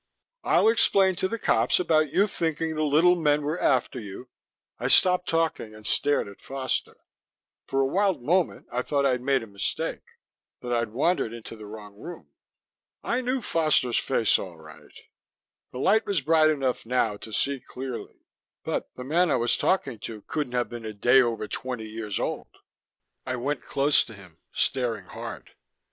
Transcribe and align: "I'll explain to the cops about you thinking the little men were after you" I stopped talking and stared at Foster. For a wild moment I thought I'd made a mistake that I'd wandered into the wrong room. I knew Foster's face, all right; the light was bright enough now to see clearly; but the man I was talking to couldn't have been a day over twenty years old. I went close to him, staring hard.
"I'll 0.43 0.67
explain 0.67 1.15
to 1.17 1.27
the 1.27 1.37
cops 1.37 1.79
about 1.79 2.11
you 2.11 2.25
thinking 2.25 2.73
the 2.73 2.81
little 2.81 3.15
men 3.15 3.43
were 3.43 3.59
after 3.59 3.99
you" 3.99 4.29
I 4.79 4.87
stopped 4.87 5.29
talking 5.29 5.75
and 5.75 5.85
stared 5.85 6.27
at 6.27 6.41
Foster. 6.41 6.97
For 7.67 7.81
a 7.81 7.85
wild 7.85 8.23
moment 8.23 8.65
I 8.71 8.81
thought 8.81 9.05
I'd 9.05 9.21
made 9.21 9.43
a 9.43 9.45
mistake 9.45 10.01
that 10.63 10.73
I'd 10.73 10.89
wandered 10.89 11.33
into 11.33 11.55
the 11.55 11.67
wrong 11.67 11.95
room. 11.99 12.31
I 13.03 13.21
knew 13.21 13.41
Foster's 13.43 13.99
face, 13.99 14.39
all 14.39 14.57
right; 14.57 14.91
the 15.71 15.77
light 15.77 16.07
was 16.07 16.21
bright 16.21 16.49
enough 16.49 16.83
now 16.83 17.15
to 17.17 17.31
see 17.31 17.59
clearly; 17.59 18.25
but 18.63 18.89
the 18.95 19.03
man 19.03 19.29
I 19.29 19.35
was 19.35 19.55
talking 19.55 19.99
to 19.99 20.23
couldn't 20.23 20.53
have 20.53 20.67
been 20.69 20.83
a 20.83 20.93
day 20.93 21.21
over 21.21 21.47
twenty 21.47 21.87
years 21.87 22.19
old. 22.19 22.57
I 23.23 23.35
went 23.35 23.61
close 23.67 24.03
to 24.05 24.15
him, 24.15 24.39
staring 24.51 25.05
hard. 25.05 25.51